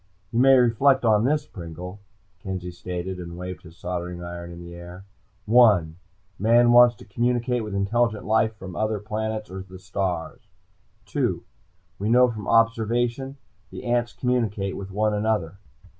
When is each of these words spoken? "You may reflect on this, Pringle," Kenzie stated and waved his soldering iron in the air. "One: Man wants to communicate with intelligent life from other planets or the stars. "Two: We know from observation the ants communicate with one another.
"You 0.31 0.39
may 0.39 0.55
reflect 0.57 1.05
on 1.05 1.25
this, 1.25 1.45
Pringle," 1.45 1.99
Kenzie 2.39 2.71
stated 2.71 3.19
and 3.19 3.37
waved 3.37 3.61
his 3.61 3.77
soldering 3.77 4.23
iron 4.23 4.51
in 4.51 4.59
the 4.59 4.73
air. 4.73 5.05
"One: 5.45 5.97
Man 6.39 6.71
wants 6.71 6.95
to 6.95 7.05
communicate 7.05 7.63
with 7.63 7.75
intelligent 7.75 8.25
life 8.25 8.55
from 8.55 8.75
other 8.75 8.97
planets 8.97 9.51
or 9.51 9.61
the 9.61 9.77
stars. 9.77 10.47
"Two: 11.05 11.43
We 11.99 12.09
know 12.09 12.31
from 12.31 12.47
observation 12.47 13.37
the 13.69 13.83
ants 13.83 14.11
communicate 14.11 14.75
with 14.75 14.89
one 14.89 15.13
another. 15.13 15.59